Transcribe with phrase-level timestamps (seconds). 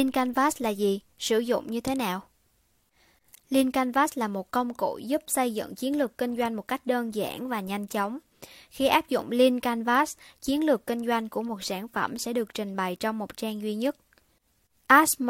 [0.00, 1.00] Lean Canvas là gì?
[1.18, 2.20] Sử dụng như thế nào?
[3.50, 6.86] Lean Canvas là một công cụ giúp xây dựng chiến lược kinh doanh một cách
[6.86, 8.18] đơn giản và nhanh chóng.
[8.70, 12.54] Khi áp dụng Lean Canvas, chiến lược kinh doanh của một sản phẩm sẽ được
[12.54, 13.96] trình bày trong một trang duy nhất.
[14.86, 15.20] Ash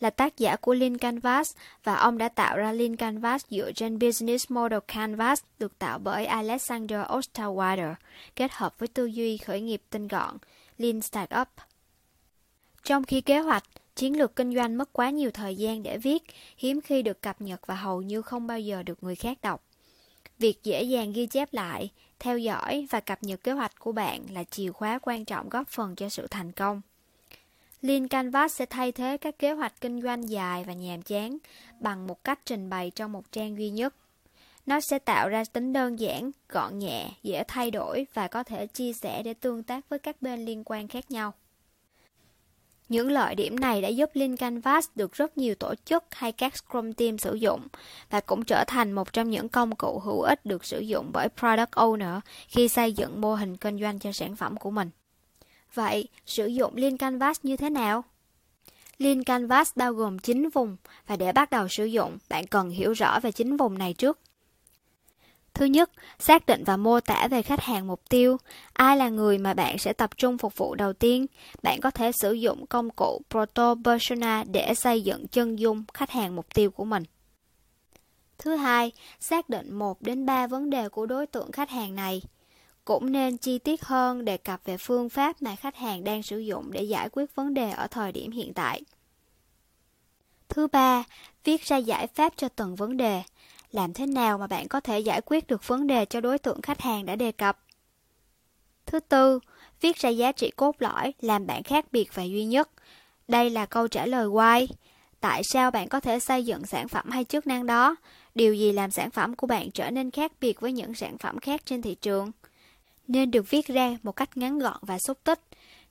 [0.00, 3.98] là tác giả của Lean Canvas và ông đã tạo ra Lean Canvas dựa trên
[3.98, 7.94] Business Model Canvas được tạo bởi Alexander Osterwalder,
[8.36, 10.36] kết hợp với tư duy khởi nghiệp tinh gọn,
[10.78, 11.48] Lean Startup.
[12.84, 13.64] Trong khi kế hoạch,
[13.96, 16.22] chiến lược kinh doanh mất quá nhiều thời gian để viết,
[16.56, 19.64] hiếm khi được cập nhật và hầu như không bao giờ được người khác đọc.
[20.38, 24.24] Việc dễ dàng ghi chép lại, theo dõi và cập nhật kế hoạch của bạn
[24.30, 26.80] là chìa khóa quan trọng góp phần cho sự thành công.
[27.82, 31.38] Lean Canvas sẽ thay thế các kế hoạch kinh doanh dài và nhàm chán
[31.80, 33.94] bằng một cách trình bày trong một trang duy nhất.
[34.66, 38.66] Nó sẽ tạo ra tính đơn giản, gọn nhẹ, dễ thay đổi và có thể
[38.66, 41.34] chia sẻ để tương tác với các bên liên quan khác nhau.
[42.92, 46.56] Những lợi điểm này đã giúp Lean Canvas được rất nhiều tổ chức hay các
[46.56, 47.60] Scrum Team sử dụng
[48.10, 51.28] và cũng trở thành một trong những công cụ hữu ích được sử dụng bởi
[51.28, 54.90] Product Owner khi xây dựng mô hình kinh doanh cho sản phẩm của mình.
[55.74, 58.04] Vậy, sử dụng Lean Canvas như thế nào?
[58.98, 62.92] Lean Canvas bao gồm 9 vùng và để bắt đầu sử dụng, bạn cần hiểu
[62.92, 64.18] rõ về 9 vùng này trước.
[65.54, 68.36] Thứ nhất, xác định và mô tả về khách hàng mục tiêu.
[68.72, 71.26] Ai là người mà bạn sẽ tập trung phục vụ đầu tiên?
[71.62, 76.10] Bạn có thể sử dụng công cụ Proto Persona để xây dựng chân dung khách
[76.10, 77.02] hàng mục tiêu của mình.
[78.38, 82.22] Thứ hai, xác định 1 đến 3 vấn đề của đối tượng khách hàng này.
[82.84, 86.38] Cũng nên chi tiết hơn đề cập về phương pháp mà khách hàng đang sử
[86.38, 88.82] dụng để giải quyết vấn đề ở thời điểm hiện tại.
[90.48, 91.04] Thứ ba,
[91.44, 93.22] viết ra giải pháp cho từng vấn đề.
[93.72, 96.62] Làm thế nào mà bạn có thể giải quyết được vấn đề cho đối tượng
[96.62, 97.58] khách hàng đã đề cập?
[98.86, 99.40] Thứ tư,
[99.80, 102.70] viết ra giá trị cốt lõi làm bạn khác biệt và duy nhất.
[103.28, 104.66] Đây là câu trả lời why.
[105.20, 107.96] Tại sao bạn có thể xây dựng sản phẩm hay chức năng đó?
[108.34, 111.38] Điều gì làm sản phẩm của bạn trở nên khác biệt với những sản phẩm
[111.38, 112.30] khác trên thị trường?
[113.08, 115.40] Nên được viết ra một cách ngắn gọn và xúc tích.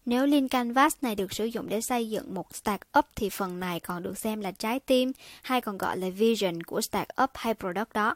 [0.06, 3.80] Nếu Lean Canvas này được sử dụng để xây dựng một startup thì phần này
[3.80, 7.94] còn được xem là trái tim hay còn gọi là vision của startup hay product
[7.94, 8.16] đó.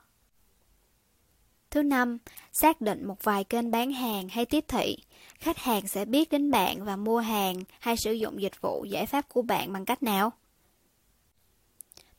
[1.71, 2.17] Thứ năm,
[2.53, 4.97] xác định một vài kênh bán hàng hay tiếp thị.
[5.39, 9.05] Khách hàng sẽ biết đến bạn và mua hàng hay sử dụng dịch vụ giải
[9.05, 10.31] pháp của bạn bằng cách nào?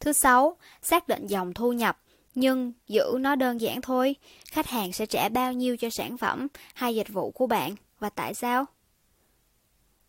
[0.00, 1.98] Thứ sáu, xác định dòng thu nhập,
[2.34, 4.16] nhưng giữ nó đơn giản thôi.
[4.50, 8.08] Khách hàng sẽ trả bao nhiêu cho sản phẩm hay dịch vụ của bạn và
[8.08, 8.66] tại sao?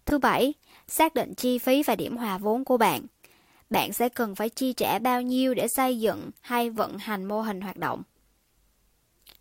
[0.08, 0.54] Thứ bảy,
[0.88, 3.02] xác định chi phí và điểm hòa vốn của bạn.
[3.70, 7.42] Bạn sẽ cần phải chi trả bao nhiêu để xây dựng hay vận hành mô
[7.42, 8.04] hình hoạt động.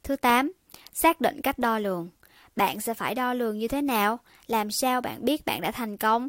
[0.02, 0.52] Thứ 8.
[0.92, 2.08] Xác định cách đo lường.
[2.56, 4.18] Bạn sẽ phải đo lường như thế nào?
[4.46, 6.28] Làm sao bạn biết bạn đã thành công?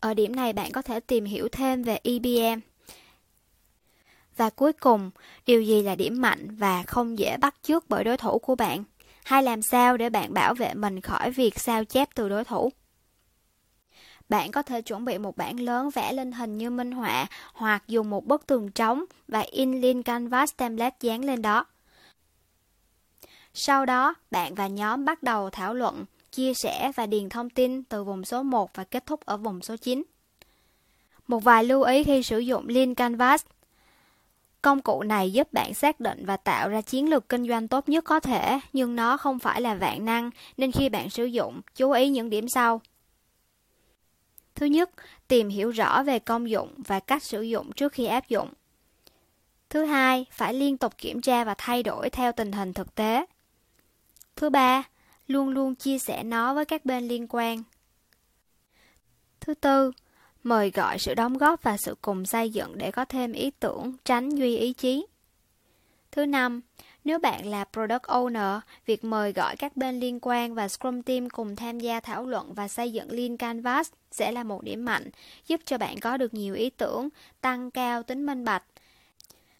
[0.00, 2.60] Ở điểm này bạn có thể tìm hiểu thêm về EBM.
[4.36, 5.10] Và cuối cùng,
[5.46, 8.84] điều gì là điểm mạnh và không dễ bắt chước bởi đối thủ của bạn?
[9.24, 12.72] Hay làm sao để bạn bảo vệ mình khỏi việc sao chép từ đối thủ?
[14.28, 17.82] Bạn có thể chuẩn bị một bảng lớn vẽ lên hình như minh họa hoặc
[17.88, 21.64] dùng một bức tường trống và in lên canvas template dán lên đó.
[23.54, 27.84] Sau đó, bạn và nhóm bắt đầu thảo luận, chia sẻ và điền thông tin
[27.84, 30.02] từ vùng số 1 và kết thúc ở vùng số 9.
[31.26, 33.44] Một vài lưu ý khi sử dụng Lean Canvas.
[34.62, 37.88] Công cụ này giúp bạn xác định và tạo ra chiến lược kinh doanh tốt
[37.88, 41.60] nhất có thể, nhưng nó không phải là vạn năng, nên khi bạn sử dụng,
[41.74, 42.80] chú ý những điểm sau.
[44.56, 44.90] Thứ nhất,
[45.28, 48.52] tìm hiểu rõ về công dụng và cách sử dụng trước khi áp dụng.
[49.70, 53.26] Thứ hai, phải liên tục kiểm tra và thay đổi theo tình hình thực tế.
[54.36, 54.82] Thứ ba,
[55.28, 57.62] luôn luôn chia sẻ nó với các bên liên quan.
[59.40, 59.92] Thứ tư,
[60.42, 63.92] mời gọi sự đóng góp và sự cùng xây dựng để có thêm ý tưởng,
[64.04, 65.06] tránh duy ý chí.
[66.12, 66.60] Thứ năm,
[67.06, 71.30] nếu bạn là Product Owner, việc mời gọi các bên liên quan và Scrum Team
[71.30, 75.10] cùng tham gia thảo luận và xây dựng Lean Canvas sẽ là một điểm mạnh,
[75.46, 77.08] giúp cho bạn có được nhiều ý tưởng,
[77.40, 78.62] tăng cao tính minh bạch.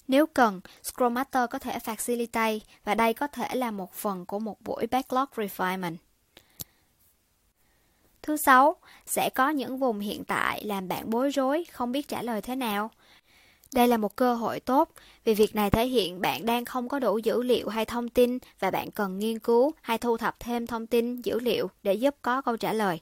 [0.09, 4.39] Nếu cần, Scrum Master có thể facilitate và đây có thể là một phần của
[4.39, 5.97] một buổi backlog refinement.
[8.23, 8.77] Thứ sáu,
[9.07, 12.57] sẽ có những vùng hiện tại làm bạn bối rối, không biết trả lời thế
[12.57, 12.91] nào.
[13.75, 14.91] Đây là một cơ hội tốt
[15.25, 18.39] vì việc này thể hiện bạn đang không có đủ dữ liệu hay thông tin
[18.61, 22.17] và bạn cần nghiên cứu hay thu thập thêm thông tin, dữ liệu để giúp
[22.23, 23.01] có câu trả lời.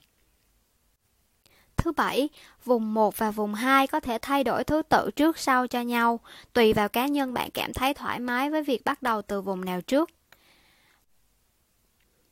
[1.77, 2.29] Thứ bảy,
[2.65, 6.19] vùng 1 và vùng 2 có thể thay đổi thứ tự trước sau cho nhau,
[6.53, 9.65] tùy vào cá nhân bạn cảm thấy thoải mái với việc bắt đầu từ vùng
[9.65, 10.09] nào trước.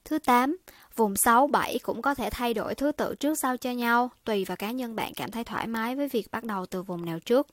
[0.05, 0.57] Thứ 8,
[0.95, 4.45] vùng 6, 7 cũng có thể thay đổi thứ tự trước sau cho nhau, tùy
[4.45, 7.19] vào cá nhân bạn cảm thấy thoải mái với việc bắt đầu từ vùng nào
[7.19, 7.47] trước.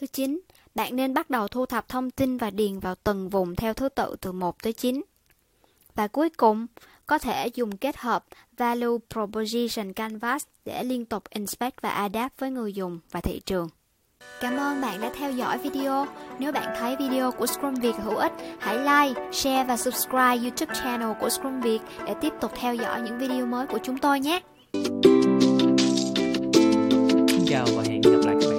[0.00, 0.40] Thứ 9,
[0.74, 3.88] bạn nên bắt đầu thu thập thông tin và điền vào từng vùng theo thứ
[3.88, 5.02] tự từ 1 tới 9.
[5.94, 6.66] Và cuối cùng,
[7.06, 8.24] có thể dùng kết hợp
[8.56, 13.68] Value Proposition Canvas để liên tục inspect và adapt với người dùng và thị trường.
[14.40, 16.06] Cảm ơn bạn đã theo dõi video.
[16.38, 20.74] Nếu bạn thấy video của Scrum Việt hữu ích, hãy like, share và subscribe YouTube
[20.74, 24.20] channel của Scrum Việt để tiếp tục theo dõi những video mới của chúng tôi
[24.20, 24.40] nhé.
[27.28, 28.55] Xin chào và hẹn gặp lại các bạn